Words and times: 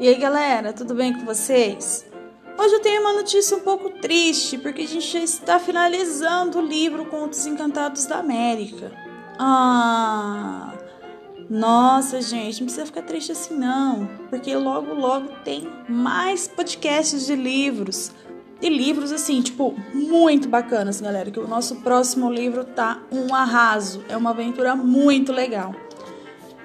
E 0.00 0.06
aí, 0.06 0.14
galera, 0.14 0.72
tudo 0.72 0.94
bem 0.94 1.12
com 1.12 1.24
vocês? 1.24 2.06
Hoje 2.56 2.72
eu 2.72 2.80
tenho 2.80 3.00
uma 3.00 3.14
notícia 3.14 3.56
um 3.56 3.60
pouco 3.60 3.90
triste, 3.90 4.56
porque 4.56 4.82
a 4.82 4.86
gente 4.86 5.04
já 5.04 5.18
está 5.18 5.58
finalizando 5.58 6.60
o 6.60 6.64
livro 6.64 7.04
Contos 7.06 7.44
Encantados 7.46 8.06
da 8.06 8.18
América. 8.18 8.92
Ah, 9.40 10.72
nossa, 11.50 12.20
gente, 12.20 12.60
não 12.60 12.66
precisa 12.66 12.86
ficar 12.86 13.02
triste 13.02 13.32
assim 13.32 13.58
não, 13.58 14.08
porque 14.30 14.54
logo 14.54 14.94
logo 14.94 15.30
tem 15.42 15.68
mais 15.88 16.46
podcasts 16.46 17.26
de 17.26 17.34
livros. 17.34 18.12
E 18.62 18.68
livros 18.68 19.10
assim, 19.10 19.42
tipo, 19.42 19.74
muito 19.92 20.48
bacanas, 20.48 21.00
galera, 21.00 21.28
que 21.28 21.40
o 21.40 21.48
nosso 21.48 21.74
próximo 21.76 22.30
livro 22.30 22.62
tá 22.62 23.02
um 23.10 23.34
arraso, 23.34 24.04
é 24.08 24.16
uma 24.16 24.30
aventura 24.30 24.76
muito 24.76 25.32
legal. 25.32 25.74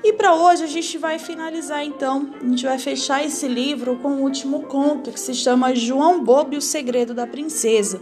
E 0.04 0.12
para 0.12 0.36
hoje 0.36 0.66
a 0.66 0.68
gente 0.68 0.98
vai 0.98 1.18
finalizar 1.18 1.86
então, 1.86 2.30
a 2.42 2.46
gente 2.46 2.66
vai 2.66 2.78
fechar 2.78 3.26
esse 3.26 3.48
livro 3.48 3.98
com 4.00 4.10
o 4.10 4.22
último 4.22 4.64
conto 4.64 5.14
que 5.14 5.20
se 5.20 5.34
chama 5.34 5.74
João 5.74 6.22
Bobo 6.22 6.54
e 6.54 6.58
o 6.58 6.62
Segredo 6.62 7.14
da 7.14 7.26
Princesa. 7.26 8.02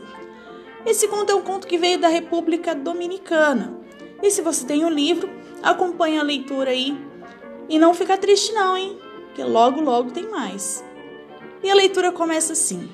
Esse 0.84 1.08
conto 1.08 1.32
é 1.32 1.36
um 1.36 1.44
conto 1.44 1.68
que 1.68 1.78
veio 1.78 2.00
da 2.00 2.08
República 2.08 2.74
Dominicana. 2.74 3.78
E 4.24 4.32
se 4.32 4.42
você 4.42 4.66
tem 4.66 4.84
o 4.84 4.90
livro, 4.90 5.30
acompanhe 5.62 6.18
a 6.18 6.24
leitura 6.24 6.72
aí 6.72 6.98
e 7.70 7.78
não 7.78 7.94
fica 7.94 8.18
triste 8.18 8.52
não, 8.52 8.76
hein? 8.76 8.98
Que 9.36 9.44
logo 9.44 9.80
logo 9.80 10.10
tem 10.10 10.28
mais. 10.28 10.84
E 11.62 11.70
a 11.70 11.76
leitura 11.76 12.12
começa 12.12 12.54
assim: 12.54 12.90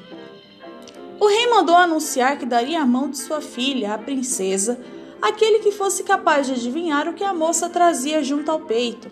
O 1.17 1.27
rei 1.27 1.47
mandou 1.47 1.75
anunciar 1.75 2.37
que 2.37 2.45
daria 2.45 2.81
a 2.81 2.85
mão 2.85 3.09
de 3.09 3.17
sua 3.19 3.39
filha, 3.39 3.93
a 3.93 3.97
princesa, 3.97 4.77
aquele 5.21 5.59
que 5.59 5.71
fosse 5.71 6.03
capaz 6.03 6.47
de 6.47 6.53
adivinhar 6.53 7.07
o 7.07 7.13
que 7.13 7.23
a 7.23 7.33
moça 7.33 7.69
trazia 7.69 8.23
junto 8.23 8.51
ao 8.51 8.61
peito. 8.61 9.09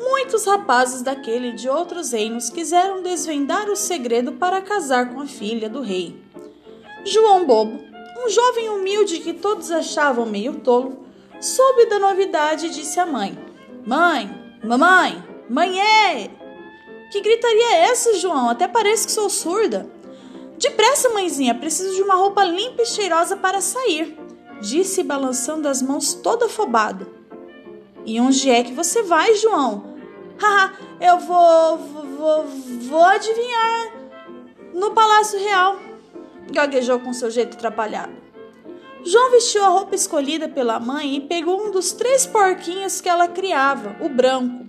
Muitos 0.00 0.44
rapazes 0.44 1.02
daquele 1.02 1.48
e 1.48 1.52
de 1.52 1.68
outros 1.68 2.12
reinos 2.12 2.50
quiseram 2.50 3.02
desvendar 3.02 3.68
o 3.68 3.76
segredo 3.76 4.32
para 4.32 4.62
casar 4.62 5.12
com 5.12 5.20
a 5.20 5.26
filha 5.26 5.68
do 5.68 5.80
rei. 5.80 6.16
João 7.04 7.44
Bobo, 7.44 7.78
um 8.24 8.28
jovem 8.28 8.68
humilde 8.68 9.18
que 9.18 9.32
todos 9.32 9.70
achavam 9.70 10.26
meio 10.26 10.60
tolo, 10.60 11.04
soube 11.40 11.86
da 11.86 11.98
novidade 11.98 12.66
e 12.66 12.70
disse 12.70 13.00
à 13.00 13.06
mãe: 13.06 13.36
Mãe, 13.84 14.30
mamãe, 14.62 15.22
mãe 15.48 15.72
Que 17.10 17.20
gritaria 17.20 17.74
é 17.74 17.80
essa, 17.90 18.14
João? 18.14 18.50
Até 18.50 18.68
parece 18.68 19.06
que 19.06 19.12
sou 19.12 19.28
surda. 19.28 19.88
Depressa, 20.58 21.08
mãezinha, 21.10 21.54
preciso 21.54 21.94
de 21.94 22.02
uma 22.02 22.14
roupa 22.14 22.44
limpa 22.44 22.82
e 22.82 22.86
cheirosa 22.86 23.36
para 23.36 23.60
sair 23.60 24.27
disse 24.60 25.02
balançando 25.02 25.68
as 25.68 25.82
mãos 25.82 26.14
todo 26.14 26.44
afobado. 26.44 27.06
E 28.04 28.20
onde 28.20 28.50
é 28.50 28.62
que 28.62 28.72
você 28.72 29.02
vai, 29.02 29.34
João? 29.34 29.96
Haha, 30.40 30.72
eu 31.00 31.18
vou, 31.18 31.78
vou, 31.78 32.44
vou 32.88 33.04
adivinhar. 33.04 33.92
No 34.72 34.92
Palácio 34.92 35.38
Real, 35.38 35.76
gaguejou 36.50 37.00
com 37.00 37.12
seu 37.12 37.30
jeito 37.30 37.56
atrapalhado. 37.56 38.28
João 39.04 39.30
vestiu 39.30 39.64
a 39.64 39.68
roupa 39.68 39.94
escolhida 39.94 40.48
pela 40.48 40.80
mãe 40.80 41.16
e 41.16 41.20
pegou 41.20 41.66
um 41.66 41.70
dos 41.70 41.92
três 41.92 42.26
porquinhos 42.26 43.00
que 43.00 43.08
ela 43.08 43.28
criava, 43.28 43.96
o 44.00 44.08
branco. 44.08 44.66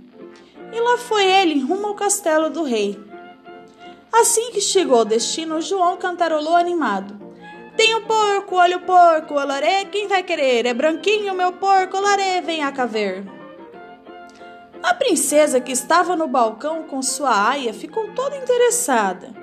E 0.71 0.79
lá 0.79 0.97
foi 0.97 1.25
ele 1.25 1.59
rumo 1.59 1.87
ao 1.87 1.95
castelo 1.95 2.49
do 2.49 2.63
rei. 2.63 2.99
Assim 4.13 4.51
que 4.51 4.61
chegou 4.61 4.99
ao 4.99 5.05
destino, 5.05 5.61
João 5.61 5.97
cantarolou 5.97 6.55
animado. 6.55 7.28
Tenho 7.79 8.01
porco, 8.01 8.57
olha 8.57 8.75
o 8.75 8.81
porco, 8.81 9.35
olaré, 9.35 9.85
quem 9.85 10.05
vai 10.05 10.21
querer? 10.21 10.65
É 10.65 10.73
branquinho 10.73 11.33
meu 11.33 11.53
porco, 11.53 11.95
olaré, 11.95 12.41
vem 12.41 12.59
cá 12.73 12.85
ver. 12.85 13.23
A 14.83 14.93
princesa 14.93 15.61
que 15.61 15.71
estava 15.71 16.13
no 16.13 16.27
balcão 16.27 16.83
com 16.83 17.01
sua 17.01 17.51
aia 17.51 17.73
ficou 17.73 18.09
toda 18.09 18.35
interessada. 18.35 19.33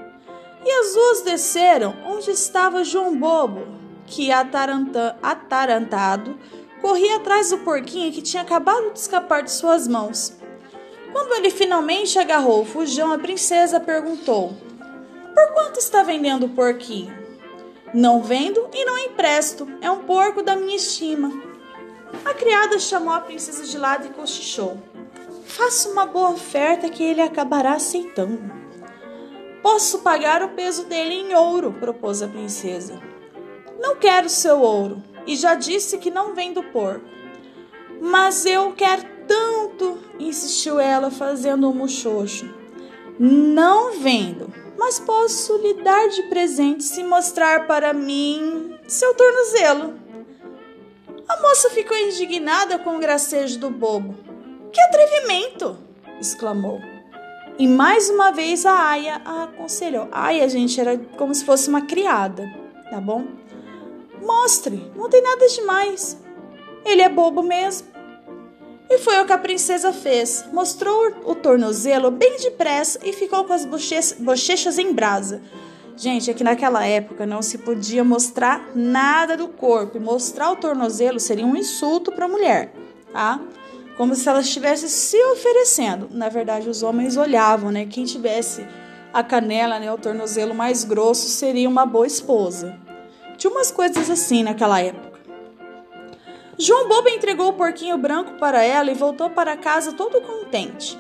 E 0.63 0.71
as 0.71 0.93
duas 0.93 1.23
desceram 1.23 1.97
onde 2.05 2.31
estava 2.31 2.85
João 2.85 3.19
Bobo, 3.19 3.69
que 4.07 4.31
atarantado 4.31 6.39
corria 6.83 7.17
atrás 7.17 7.49
do 7.49 7.59
porquinho 7.61 8.13
que 8.13 8.21
tinha 8.21 8.43
acabado 8.43 8.93
de 8.93 8.99
escapar 8.99 9.45
de 9.45 9.51
suas 9.51 9.89
mãos. 9.89 10.37
Quando 11.11 11.33
ele 11.37 11.49
finalmente 11.49 12.19
agarrou 12.19 12.61
o 12.61 12.67
fujão, 12.67 13.15
a 13.15 13.19
princesa 13.19 13.81
perguntou: 13.81 14.53
Por 15.35 15.55
quanto 15.55 15.79
está 15.79 16.03
vendendo 16.03 16.45
o 16.45 16.51
porquinho? 16.51 17.25
Não 17.95 18.23
vendo 18.23 18.69
e 18.73 18.85
não 18.85 18.99
empresto, 18.99 19.67
é 19.81 19.91
um 19.91 20.03
porco 20.03 20.43
da 20.43 20.57
minha 20.57 20.77
estima. 20.77 21.33
A 22.25 22.35
criada 22.35 22.79
chamou 22.79 23.15
a 23.15 23.21
princesa 23.21 23.65
de 23.65 23.79
lado 23.79 24.07
e 24.07 24.11
cochichou. 24.11 24.79
Faça 25.45 25.89
uma 25.89 26.05
boa 26.05 26.31
oferta 26.31 26.89
que 26.89 27.03
ele 27.03 27.23
acabará 27.23 27.75
aceitando. 27.75 28.53
Posso 29.63 30.01
pagar 30.01 30.43
o 30.43 30.51
peso 30.51 30.85
dele 30.85 31.15
em 31.15 31.35
ouro, 31.35 31.73
propôs 31.73 32.23
a 32.23 32.29
princesa. 32.29 33.01
Não 33.81 33.97
quero 33.97 34.29
seu 34.29 34.61
ouro, 34.61 35.03
e 35.27 35.37
já 35.37 35.55
disse 35.55 35.99
que 35.99 36.11
não 36.11 36.35
vendo 36.35 36.63
porco. 36.63 37.07
Mas 38.01 38.45
eu 38.45 38.73
quero 38.73 39.03
tanto, 39.27 39.99
insistiu 40.19 40.79
ela, 40.79 41.11
fazendo 41.11 41.69
um 41.69 41.75
muxoxo. 41.75 42.49
Não 43.19 43.99
vendo, 43.99 44.53
mas 44.79 44.99
posso 44.99 45.57
lhe 45.59 45.75
dar 45.83 46.09
de 46.09 46.25
presente 46.25 46.85
se 46.85 47.03
mostrar 47.03 47.67
para 47.67 47.93
mim 47.93 48.79
seu 48.87 49.15
tornozelo. 49.15 49.95
A 51.29 51.41
moça 51.41 51.71
ficou 51.71 51.97
indignada 51.97 52.79
com 52.79 52.97
o 52.97 53.01
gracejo 53.01 53.59
do 53.59 53.71
bobo. 53.71 54.15
Que 54.73 54.81
atrevimento! 54.81 55.77
exclamou. 56.21 56.81
E 57.59 57.67
mais 57.67 58.11
uma 58.11 58.31
vez 58.33 58.67
a 58.67 58.91
Aya 58.91 59.21
a 59.25 59.45
aconselhou. 59.45 60.09
Aya, 60.13 60.49
gente, 60.49 60.79
era 60.81 60.99
como 61.17 61.35
se 61.35 61.45
fosse 61.45 61.69
uma 61.69 61.83
criada, 61.83 62.45
tá 62.91 63.01
bom? 63.01 63.27
Mostre, 64.23 64.91
não 64.95 65.09
tem 65.09 65.23
nada 65.23 65.47
demais. 65.49 66.21
Ele 66.85 67.03
é 67.03 67.09
bobo 67.09 67.43
mesmo. 67.43 67.96
E 68.89 68.99
foi 68.99 69.21
o 69.21 69.27
que 69.27 69.33
a 69.33 69.39
princesa 69.39 69.93
fez. 69.93 70.45
Mostrou 70.53 71.13
o 71.25 71.35
tornozelo 71.35 72.11
bem 72.11 72.37
depressa 72.39 73.01
e 73.05 73.13
ficou 73.13 73.45
com 73.45 73.53
as 73.53 73.65
bochechas 73.65 74.79
em 74.79 74.93
brasa. 74.93 75.41
Gente, 75.97 76.31
é 76.31 76.35
que 76.35 76.45
naquela 76.45 76.87
época 76.87 77.27
não 77.27 77.41
se 77.41 77.59
podia 77.59 78.05
mostrar 78.05 78.71
nada 78.75 79.37
do 79.37 79.49
corpo. 79.49 79.97
E 79.97 80.01
mostrar 80.01 80.53
o 80.53 80.57
tornozelo 80.57 81.19
seria 81.19 81.47
um 81.47 81.57
insulto 81.57 82.13
para 82.13 82.27
a 82.27 82.29
mulher, 82.29 82.73
tá? 83.13 83.41
Como 83.97 84.15
se 84.15 84.29
ela 84.29 84.41
estivesse 84.41 84.89
se 84.91 85.17
oferecendo. 85.33 86.09
Na 86.13 86.29
verdade, 86.29 86.69
os 86.69 86.83
homens 86.83 87.17
olhavam, 87.17 87.71
né? 87.73 87.87
Quem 87.87 88.05
tivesse 88.05 88.67
a 89.13 89.23
canela, 89.23 89.79
né, 89.79 89.91
o 89.91 89.97
tornozelo 89.97 90.55
mais 90.55 90.85
grosso, 90.85 91.29
seria 91.29 91.67
uma 91.67 91.87
boa 91.87 92.07
esposa. 92.07 92.79
Tinha 93.39 93.51
umas 93.51 93.71
coisas 93.71 94.11
assim 94.11 94.43
naquela 94.43 94.79
época. 94.81 95.16
João 96.59 96.89
Bobo 96.89 97.09
entregou 97.09 97.49
o 97.49 97.53
porquinho 97.53 97.99
branco 97.99 98.39
para 98.39 98.63
ela 98.63 98.91
e 98.91 98.95
voltou 98.95 99.29
para 99.29 99.57
casa 99.57 99.93
todo 99.93 100.23
contente. 100.23 100.99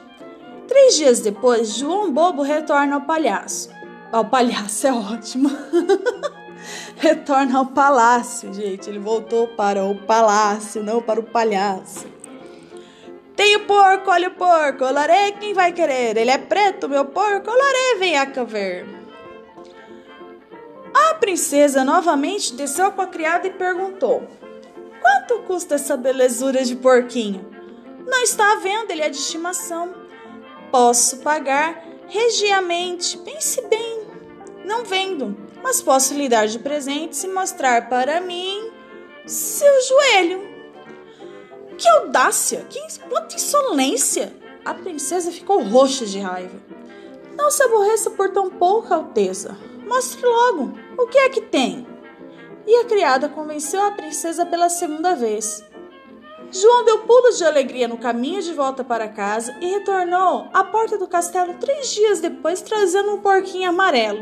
Três 0.68 0.96
dias 0.96 1.20
depois, 1.20 1.76
João 1.76 2.12
Bobo 2.12 2.42
retorna 2.42 2.96
ao 2.96 3.00
palhaço. 3.00 3.70
Ao 4.12 4.24
palhaço 4.24 4.86
é 4.86 4.92
ótimo. 4.92 5.50
retorna 6.96 7.58
ao 7.58 7.66
palácio, 7.66 8.52
gente. 8.52 8.90
Ele 8.90 8.98
voltou 8.98 9.48
para 9.48 9.84
o 9.84 9.94
palácio, 9.94 10.82
não 10.82 11.00
para 11.00 11.20
o 11.20 11.22
palhaço. 11.22 12.06
Tem 13.34 13.56
o 13.56 13.60
porco, 13.60 14.10
olha 14.10 14.28
o 14.28 14.34
porco, 14.34 14.84
olaré, 14.84 15.32
quem 15.32 15.52
vai 15.52 15.72
querer? 15.72 16.16
Ele 16.16 16.30
é 16.30 16.38
preto, 16.38 16.88
meu 16.88 17.04
porco, 17.04 17.50
olaré, 17.50 17.96
vem 17.98 18.14
cá 18.32 18.44
ver. 18.44 18.86
A 20.94 21.14
princesa 21.14 21.84
novamente 21.84 22.54
desceu 22.54 22.90
com 22.92 23.02
a 23.02 23.06
criada 23.06 23.46
e 23.46 23.50
perguntou: 23.50 24.26
Quanto 25.00 25.42
custa 25.42 25.74
essa 25.76 25.96
belezura 25.96 26.64
de 26.64 26.76
porquinho? 26.76 27.48
Não 28.06 28.22
está 28.22 28.52
à 28.52 28.56
venda, 28.56 28.92
ele 28.92 29.02
é 29.02 29.08
de 29.08 29.16
estimação. 29.16 29.94
Posso 30.70 31.18
pagar 31.18 31.82
regiamente, 32.06 33.18
pense 33.18 33.60
bem. 33.68 34.06
Não 34.64 34.84
vendo, 34.84 35.36
mas 35.62 35.80
posso 35.80 36.14
lhe 36.14 36.28
dar 36.28 36.46
de 36.46 36.58
presente 36.58 37.16
se 37.16 37.28
mostrar 37.28 37.88
para 37.88 38.20
mim 38.20 38.70
seu 39.26 39.82
joelho. 39.82 40.56
Que 41.76 41.88
audácia, 41.88 42.64
que 42.70 42.80
quanta 43.08 43.36
insolência! 43.36 44.32
A 44.64 44.74
princesa 44.74 45.30
ficou 45.30 45.62
roxa 45.62 46.06
de 46.06 46.18
raiva. 46.18 46.58
Não 47.36 47.50
se 47.50 47.62
aborreça 47.62 48.10
por 48.10 48.30
tão 48.32 48.50
pouca 48.50 48.96
alteza. 48.96 49.56
Mostre 49.86 50.24
logo, 50.26 50.72
o 50.98 51.06
que 51.06 51.18
é 51.18 51.28
que 51.28 51.42
tem? 51.42 51.86
E 52.76 52.80
a 52.80 52.84
criada 52.84 53.28
convenceu 53.28 53.82
a 53.82 53.92
princesa 53.92 54.44
pela 54.44 54.68
segunda 54.68 55.14
vez. 55.14 55.64
João 56.52 56.84
deu 56.84 56.98
pulos 57.00 57.38
de 57.38 57.44
alegria 57.44 57.88
no 57.88 57.96
caminho 57.96 58.42
de 58.42 58.52
volta 58.52 58.84
para 58.84 59.08
casa 59.08 59.56
e 59.60 59.66
retornou 59.66 60.48
à 60.52 60.62
porta 60.62 60.98
do 60.98 61.08
castelo 61.08 61.54
três 61.54 61.92
dias 61.92 62.20
depois 62.20 62.60
trazendo 62.60 63.14
um 63.14 63.20
porquinho 63.20 63.70
amarelo. 63.70 64.20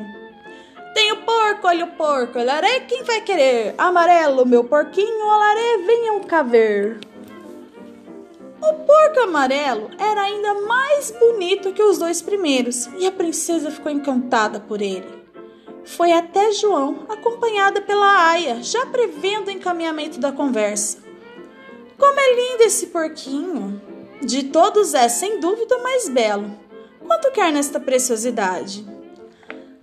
Tenho 0.94 1.16
porco, 1.24 1.66
olha 1.66 1.84
o 1.84 1.96
porco, 1.96 2.38
olaré, 2.38 2.80
quem 2.80 3.02
vai 3.02 3.20
querer? 3.20 3.74
Amarelo, 3.76 4.46
meu 4.46 4.62
porquinho, 4.62 5.26
olaré, 5.26 5.78
venham 5.84 6.20
cá 6.20 6.42
ver. 6.42 7.00
O 8.62 8.72
porco 8.72 9.20
amarelo 9.20 9.90
era 9.98 10.22
ainda 10.22 10.54
mais 10.62 11.10
bonito 11.10 11.72
que 11.72 11.82
os 11.82 11.98
dois 11.98 12.22
primeiros 12.22 12.86
e 12.98 13.06
a 13.06 13.12
princesa 13.12 13.70
ficou 13.70 13.90
encantada 13.90 14.60
por 14.60 14.80
ele. 14.80 15.23
Foi 15.84 16.12
até 16.12 16.52
João, 16.52 17.06
acompanhada 17.08 17.80
pela 17.80 18.30
Aia, 18.30 18.62
já 18.62 18.86
prevendo 18.86 19.48
o 19.48 19.50
encaminhamento 19.50 20.18
da 20.18 20.32
conversa. 20.32 20.98
Como 21.98 22.18
é 22.18 22.34
lindo 22.34 22.62
esse 22.62 22.86
porquinho! 22.86 23.80
De 24.22 24.44
todos 24.44 24.94
é, 24.94 25.08
sem 25.08 25.38
dúvida, 25.38 25.76
o 25.76 25.82
mais 25.82 26.08
belo. 26.08 26.50
Quanto 27.06 27.30
quer 27.32 27.52
nesta 27.52 27.78
preciosidade? 27.78 28.86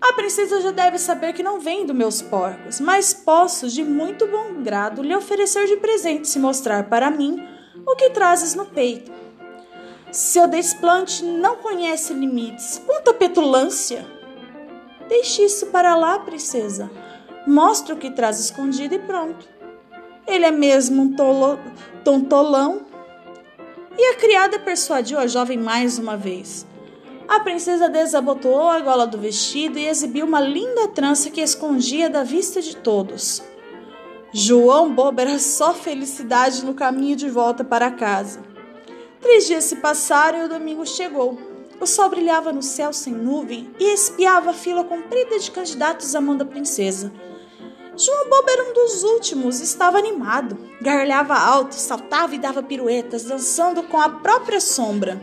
A 0.01 0.13
princesa 0.13 0.61
já 0.61 0.71
deve 0.71 0.97
saber 0.97 1.33
que 1.33 1.43
não 1.43 1.59
vendo 1.59 1.93
meus 1.93 2.21
porcos, 2.21 2.79
mas 2.79 3.13
posso, 3.13 3.67
de 3.67 3.83
muito 3.83 4.25
bom 4.25 4.63
grado, 4.63 5.03
lhe 5.03 5.15
oferecer 5.15 5.67
de 5.67 5.77
presente 5.77 6.27
se 6.27 6.39
mostrar 6.39 6.89
para 6.89 7.11
mim 7.11 7.47
o 7.85 7.95
que 7.95 8.09
trazes 8.09 8.55
no 8.55 8.65
peito. 8.65 9.11
Seu 10.11 10.47
desplante 10.47 11.23
não 11.23 11.57
conhece 11.57 12.13
limites. 12.13 12.81
Quanta 12.85 13.13
petulância! 13.13 14.20
Deixe 15.11 15.43
isso 15.43 15.65
para 15.65 15.93
lá, 15.93 16.19
princesa. 16.19 16.89
Mostra 17.45 17.93
o 17.93 17.97
que 17.97 18.09
traz 18.09 18.39
escondido 18.39 18.95
e 18.95 18.99
pronto. 18.99 19.45
Ele 20.25 20.45
é 20.45 20.51
mesmo 20.51 21.01
um 21.01 21.13
tolo, 21.13 21.59
tontolão. 22.01 22.85
E 23.97 24.05
a 24.05 24.15
criada 24.15 24.57
persuadiu 24.57 25.19
a 25.19 25.27
jovem 25.27 25.57
mais 25.57 25.99
uma 25.99 26.15
vez. 26.15 26.65
A 27.27 27.41
princesa 27.41 27.89
desabotoou 27.89 28.69
a 28.69 28.79
gola 28.79 29.05
do 29.05 29.17
vestido 29.17 29.77
e 29.77 29.85
exibiu 29.85 30.25
uma 30.25 30.39
linda 30.39 30.87
trança 30.87 31.29
que 31.29 31.41
escondia 31.41 32.09
da 32.09 32.23
vista 32.23 32.61
de 32.61 32.77
todos. 32.77 33.43
João 34.31 34.95
Bobo 34.95 35.19
era 35.19 35.37
só 35.39 35.73
felicidade 35.73 36.63
no 36.63 36.73
caminho 36.73 37.17
de 37.17 37.29
volta 37.29 37.65
para 37.65 37.91
casa. 37.91 38.41
Três 39.19 39.45
dias 39.45 39.65
se 39.65 39.75
passaram 39.75 40.39
e 40.39 40.45
o 40.45 40.49
domingo 40.49 40.85
chegou. 40.85 41.50
O 41.81 41.87
sol 41.87 42.09
brilhava 42.09 42.53
no 42.53 42.61
céu 42.61 42.93
sem 42.93 43.11
nuvem 43.11 43.73
e 43.79 43.91
espiava 43.91 44.51
a 44.51 44.53
fila 44.53 44.83
comprida 44.83 45.39
de 45.39 45.49
candidatos 45.49 46.13
à 46.13 46.21
mão 46.21 46.37
da 46.37 46.45
princesa. 46.45 47.11
João 47.97 48.29
Bobo 48.29 48.49
era 48.51 48.69
um 48.69 48.73
dos 48.73 49.01
últimos, 49.01 49.59
estava 49.59 49.97
animado. 49.97 50.57
Gargalhava 50.79 51.33
alto, 51.33 51.73
saltava 51.73 52.35
e 52.35 52.37
dava 52.37 52.61
piruetas, 52.61 53.23
dançando 53.23 53.81
com 53.81 53.99
a 53.99 54.09
própria 54.09 54.61
sombra. 54.61 55.19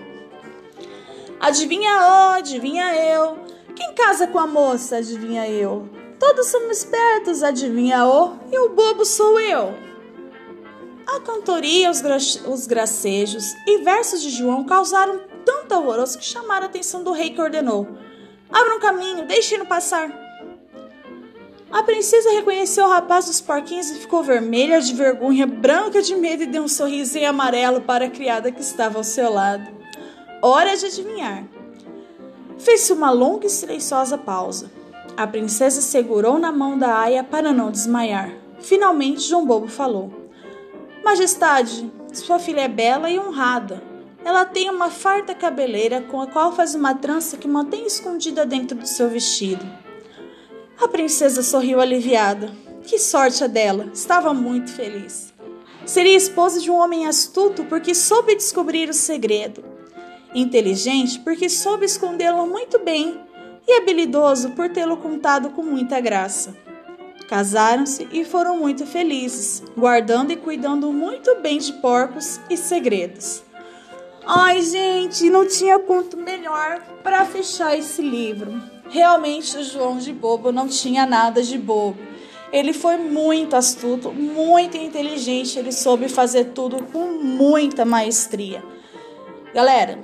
Adivinha 1.38 1.90
oh, 1.92 2.32
adivinha 2.32 2.92
eu. 2.92 3.38
Quem 3.76 3.94
casa 3.94 4.26
com 4.26 4.40
a 4.40 4.46
moça, 4.46 4.96
adivinha 4.96 5.48
eu. 5.48 5.88
Todos 6.18 6.48
somos 6.48 6.78
espertos, 6.78 7.44
adivinha 7.44 8.04
o, 8.04 8.36
e 8.50 8.58
o 8.58 8.70
bobo 8.70 9.04
sou 9.04 9.38
eu. 9.38 9.72
A 11.06 11.20
cantoria, 11.20 11.88
os, 11.88 12.00
gra 12.00 12.16
os 12.16 12.66
gracejos 12.66 13.44
e 13.64 13.78
versos 13.78 14.20
de 14.20 14.30
João 14.30 14.64
causaram 14.64 15.20
tanto 15.48 15.72
alvoroço 15.72 16.18
que 16.18 16.24
chamaram 16.26 16.66
a 16.66 16.68
atenção 16.68 17.02
do 17.02 17.10
rei 17.10 17.30
que 17.30 17.40
ordenou: 17.40 17.88
Abra 18.52 18.76
um 18.76 18.80
caminho, 18.80 19.26
deixe-no 19.26 19.64
passar. 19.64 20.12
A 21.70 21.82
princesa 21.82 22.30
reconheceu 22.32 22.84
o 22.84 22.90
rapaz 22.90 23.24
dos 23.24 23.40
porquinhos 23.40 23.90
e 23.90 23.94
ficou 23.94 24.22
vermelha 24.22 24.78
de 24.78 24.92
vergonha, 24.92 25.46
branca 25.46 26.02
de 26.02 26.14
medo 26.14 26.42
e 26.42 26.46
deu 26.46 26.62
um 26.62 26.68
sorriso 26.68 27.16
em 27.16 27.24
amarelo 27.24 27.80
para 27.80 28.04
a 28.04 28.10
criada 28.10 28.52
que 28.52 28.60
estava 28.60 28.98
ao 28.98 29.04
seu 29.04 29.32
lado. 29.32 29.66
Hora 30.42 30.76
de 30.76 30.84
adivinhar. 30.84 31.44
Fez-se 32.58 32.92
uma 32.92 33.10
longa 33.10 33.46
e 33.46 33.50
silenciosa 33.50 34.18
pausa. 34.18 34.70
A 35.16 35.26
princesa 35.26 35.80
segurou 35.80 36.38
na 36.38 36.52
mão 36.52 36.78
da 36.78 36.98
aia 36.98 37.24
para 37.24 37.54
não 37.54 37.70
desmaiar. 37.70 38.34
Finalmente, 38.60 39.22
João 39.22 39.46
Bobo 39.46 39.68
falou: 39.68 40.12
Majestade, 41.02 41.90
sua 42.12 42.38
filha 42.38 42.62
é 42.62 42.68
bela 42.68 43.10
e 43.10 43.18
honrada. 43.18 43.87
Ela 44.28 44.44
tem 44.44 44.68
uma 44.68 44.90
farta 44.90 45.34
cabeleira 45.34 46.02
com 46.02 46.20
a 46.20 46.26
qual 46.26 46.52
faz 46.52 46.74
uma 46.74 46.94
trança 46.94 47.38
que 47.38 47.48
mantém 47.48 47.86
escondida 47.86 48.44
dentro 48.44 48.76
do 48.76 48.86
seu 48.86 49.08
vestido. 49.08 49.64
A 50.78 50.86
princesa 50.86 51.42
sorriu 51.42 51.80
aliviada. 51.80 52.54
Que 52.82 52.98
sorte 52.98 53.42
a 53.42 53.46
dela! 53.46 53.88
Estava 53.90 54.34
muito 54.34 54.70
feliz. 54.70 55.32
Seria 55.86 56.14
esposa 56.14 56.60
de 56.60 56.70
um 56.70 56.74
homem 56.74 57.06
astuto 57.06 57.64
porque 57.64 57.94
soube 57.94 58.36
descobrir 58.36 58.90
o 58.90 58.92
segredo. 58.92 59.64
Inteligente 60.34 61.20
porque 61.20 61.48
soube 61.48 61.86
escondê-lo 61.86 62.46
muito 62.46 62.78
bem 62.80 63.18
e 63.66 63.78
habilidoso 63.78 64.50
por 64.50 64.68
tê-lo 64.68 64.98
contado 64.98 65.48
com 65.52 65.62
muita 65.62 66.02
graça. 66.02 66.54
Casaram-se 67.26 68.06
e 68.12 68.26
foram 68.26 68.58
muito 68.58 68.84
felizes, 68.84 69.62
guardando 69.74 70.32
e 70.32 70.36
cuidando 70.36 70.92
muito 70.92 71.36
bem 71.36 71.56
de 71.56 71.72
porcos 71.72 72.38
e 72.50 72.58
segredos. 72.58 73.47
Ai, 74.30 74.60
gente, 74.60 75.30
não 75.30 75.48
tinha 75.48 75.78
conto 75.78 76.14
melhor 76.18 76.82
para 77.02 77.24
fechar 77.24 77.74
esse 77.78 78.02
livro. 78.02 78.60
Realmente, 78.90 79.56
o 79.56 79.64
João 79.64 79.96
de 79.96 80.12
Bobo 80.12 80.52
não 80.52 80.68
tinha 80.68 81.06
nada 81.06 81.42
de 81.42 81.56
bobo. 81.56 81.98
Ele 82.52 82.74
foi 82.74 82.98
muito 82.98 83.56
astuto, 83.56 84.12
muito 84.12 84.76
inteligente, 84.76 85.58
ele 85.58 85.72
soube 85.72 86.10
fazer 86.10 86.52
tudo 86.52 86.84
com 86.92 87.06
muita 87.22 87.86
maestria. 87.86 88.62
Galera, 89.54 89.98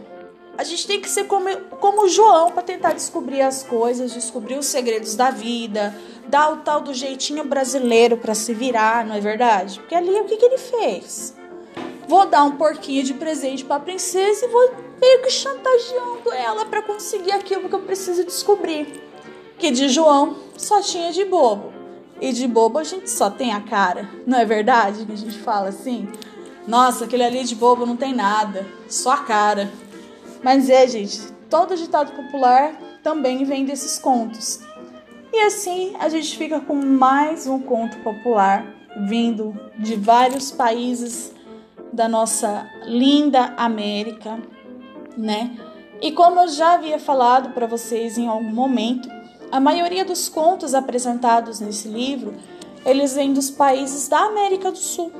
a 0.56 0.64
gente 0.64 0.86
tem 0.86 1.02
que 1.02 1.10
ser 1.10 1.24
como, 1.24 1.54
como 1.78 2.06
o 2.06 2.08
João 2.08 2.50
para 2.50 2.62
tentar 2.62 2.94
descobrir 2.94 3.42
as 3.42 3.62
coisas, 3.62 4.14
descobrir 4.14 4.56
os 4.56 4.64
segredos 4.64 5.14
da 5.16 5.30
vida, 5.30 5.94
dar 6.28 6.50
o 6.50 6.56
tal 6.56 6.80
do 6.80 6.94
jeitinho 6.94 7.44
brasileiro 7.44 8.16
para 8.16 8.34
se 8.34 8.54
virar, 8.54 9.04
não 9.04 9.16
é 9.16 9.20
verdade? 9.20 9.80
Porque 9.80 9.94
ali 9.94 10.18
o 10.18 10.24
que, 10.24 10.38
que 10.38 10.46
ele 10.46 10.56
fez? 10.56 11.34
Vou 12.06 12.26
dar 12.26 12.44
um 12.44 12.56
porquinho 12.56 13.02
de 13.02 13.14
presente 13.14 13.64
para 13.64 13.76
a 13.76 13.80
princesa 13.80 14.44
e 14.44 14.48
vou 14.48 14.74
meio 15.00 15.22
que 15.22 15.30
chantageando 15.30 16.32
ela 16.32 16.66
para 16.66 16.82
conseguir 16.82 17.32
aquilo 17.32 17.68
que 17.68 17.74
eu 17.74 17.82
preciso 17.82 18.24
descobrir. 18.24 19.02
Que 19.58 19.70
de 19.70 19.88
João 19.88 20.36
só 20.56 20.80
tinha 20.80 21.12
de 21.12 21.24
bobo. 21.24 21.72
E 22.20 22.32
de 22.32 22.46
bobo 22.46 22.78
a 22.78 22.84
gente 22.84 23.10
só 23.10 23.28
tem 23.28 23.52
a 23.52 23.60
cara, 23.60 24.08
não 24.26 24.38
é 24.38 24.44
verdade 24.44 25.04
que 25.04 25.12
a 25.12 25.16
gente 25.16 25.38
fala 25.38 25.68
assim? 25.68 26.08
Nossa, 26.66 27.04
aquele 27.04 27.24
ali 27.24 27.44
de 27.44 27.54
bobo 27.54 27.84
não 27.84 27.96
tem 27.96 28.14
nada, 28.14 28.66
só 28.88 29.12
a 29.12 29.18
cara. 29.18 29.70
Mas 30.42 30.70
é, 30.70 30.86
gente, 30.86 31.20
todo 31.50 31.76
ditado 31.76 32.12
popular 32.12 32.78
também 33.02 33.44
vem 33.44 33.64
desses 33.64 33.98
contos. 33.98 34.60
E 35.32 35.40
assim 35.40 35.94
a 35.98 36.08
gente 36.08 36.38
fica 36.38 36.60
com 36.60 36.74
mais 36.74 37.46
um 37.46 37.58
conto 37.58 37.98
popular 37.98 38.64
vindo 39.08 39.58
de 39.78 39.96
vários 39.96 40.52
países 40.52 41.32
da 41.94 42.08
nossa 42.08 42.68
linda 42.84 43.54
América, 43.56 44.38
né? 45.16 45.56
E 46.02 46.12
como 46.12 46.40
eu 46.40 46.48
já 46.48 46.74
havia 46.74 46.98
falado 46.98 47.50
para 47.50 47.66
vocês 47.66 48.18
em 48.18 48.26
algum 48.26 48.52
momento, 48.52 49.08
a 49.50 49.60
maioria 49.60 50.04
dos 50.04 50.28
contos 50.28 50.74
apresentados 50.74 51.60
nesse 51.60 51.88
livro, 51.88 52.34
eles 52.84 53.14
vêm 53.14 53.32
dos 53.32 53.50
países 53.50 54.08
da 54.08 54.18
América 54.24 54.70
do 54.70 54.78
Sul. 54.78 55.12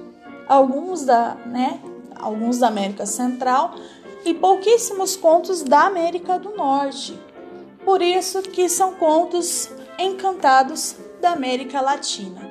Alguns 0.49 1.05
da, 1.05 1.37
né, 1.47 1.81
alguns 2.17 2.59
da 2.59 2.69
América 2.69 3.07
Central 3.07 3.77
e 4.25 4.35
pouquíssimos 4.35 5.17
contos 5.17 5.63
da 5.63 5.87
América 5.87 6.39
do 6.39 6.51
Norte. 6.51 7.19
Por 7.85 8.03
isso 8.03 8.43
que 8.43 8.69
são 8.69 8.95
contos 8.95 9.71
encantados 9.99 10.97
da 11.21 11.31
América 11.31 11.81
Latina. 11.81 12.44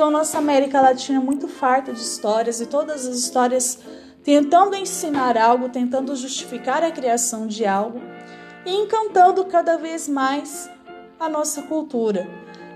Então, 0.00 0.10
nossa 0.10 0.38
América 0.38 0.80
Latina 0.80 1.18
é 1.18 1.22
muito 1.22 1.46
farta 1.46 1.92
de 1.92 2.00
histórias 2.00 2.58
e 2.58 2.64
todas 2.64 3.06
as 3.06 3.18
histórias 3.18 3.78
tentando 4.24 4.74
ensinar 4.74 5.36
algo, 5.36 5.68
tentando 5.68 6.16
justificar 6.16 6.82
a 6.82 6.90
criação 6.90 7.46
de 7.46 7.66
algo 7.66 8.00
e 8.64 8.74
encantando 8.74 9.44
cada 9.44 9.76
vez 9.76 10.08
mais 10.08 10.70
a 11.18 11.28
nossa 11.28 11.60
cultura. 11.60 12.26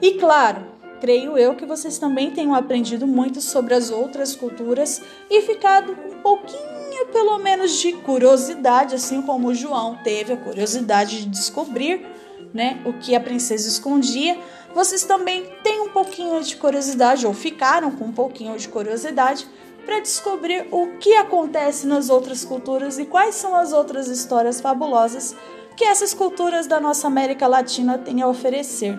E 0.02 0.18
claro, 0.18 0.66
creio 1.00 1.38
eu 1.38 1.54
que 1.54 1.64
vocês 1.64 1.96
também 1.96 2.30
tenham 2.30 2.54
aprendido 2.54 3.06
muito 3.06 3.40
sobre 3.40 3.72
as 3.72 3.90
outras 3.90 4.36
culturas 4.36 5.00
e 5.30 5.40
ficado 5.40 5.92
um 5.92 6.20
pouquinho 6.20 7.06
pelo 7.10 7.38
menos 7.38 7.80
de 7.80 7.94
curiosidade, 7.94 8.94
assim 8.94 9.22
como 9.22 9.48
o 9.48 9.54
João 9.54 9.96
teve 10.04 10.34
a 10.34 10.36
curiosidade 10.36 11.20
de 11.20 11.30
descobrir, 11.30 12.06
né, 12.52 12.82
o 12.84 12.92
que 12.92 13.16
a 13.16 13.20
princesa 13.20 13.66
escondia, 13.66 14.38
vocês 14.74 15.04
também 15.04 15.46
têm 15.62 15.80
um 15.80 15.88
pouquinho 15.88 16.42
de 16.42 16.56
curiosidade 16.56 17.26
ou 17.26 17.32
ficaram 17.32 17.92
com 17.92 18.06
um 18.06 18.12
pouquinho 18.12 18.56
de 18.58 18.68
curiosidade 18.68 19.46
para 19.86 20.00
descobrir 20.00 20.66
o 20.70 20.98
que 20.98 21.14
acontece 21.14 21.86
nas 21.86 22.10
outras 22.10 22.44
culturas 22.44 22.98
e 22.98 23.04
quais 23.04 23.36
são 23.36 23.54
as 23.54 23.72
outras 23.72 24.08
histórias 24.08 24.60
fabulosas 24.60 25.36
que 25.76 25.84
essas 25.84 26.12
culturas 26.12 26.66
da 26.66 26.80
nossa 26.80 27.06
América 27.06 27.46
Latina 27.46 27.98
têm 27.98 28.22
a 28.22 28.28
oferecer. 28.28 28.98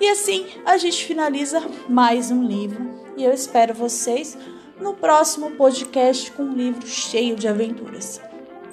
E 0.00 0.08
assim 0.08 0.46
a 0.64 0.76
gente 0.76 1.04
finaliza 1.04 1.62
mais 1.88 2.30
um 2.30 2.42
livro 2.42 2.90
e 3.16 3.24
eu 3.24 3.32
espero 3.32 3.74
vocês 3.74 4.36
no 4.80 4.94
próximo 4.94 5.52
podcast 5.52 6.30
com 6.32 6.44
um 6.44 6.54
livro 6.54 6.86
cheio 6.86 7.36
de 7.36 7.46
aventuras. 7.46 8.20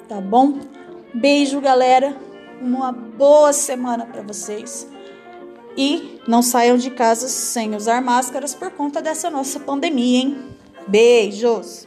Tá 0.08 0.20
bom? 0.20 0.60
Beijo, 1.14 1.60
galera. 1.60 2.16
Uma 2.60 2.92
boa 2.92 3.52
semana 3.52 4.06
para 4.06 4.22
vocês. 4.22 4.88
E 5.76 6.20
não 6.26 6.42
saiam 6.42 6.76
de 6.76 6.90
casa 6.90 7.28
sem 7.28 7.74
usar 7.74 8.00
máscaras 8.00 8.54
por 8.54 8.70
conta 8.70 9.02
dessa 9.02 9.28
nossa 9.30 9.60
pandemia, 9.60 10.20
hein? 10.20 10.38
Beijos! 10.88 11.86